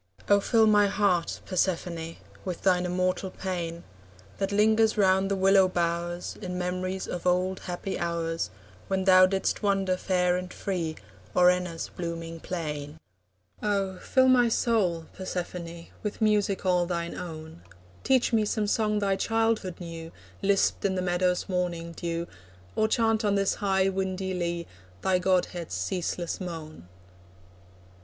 [0.27, 3.83] Oh, fill my heart, Persephone, With thine immortal pain,
[4.39, 8.49] That lingers round the willow bowers In memories of old happy hours,
[8.87, 10.95] When thou didst wander fair and free
[11.35, 12.99] O'er Enna's blooming plain.
[13.61, 17.61] Oh, fill my soul, Persephone, With music all thine own!
[18.03, 20.11] Teach me some song thy childhood knew,
[20.41, 22.25] Lisped in the meadow's morning dew,
[22.75, 24.65] Or chant on this high windy lea,
[25.03, 26.87] Thy godhead's ceaseless moan.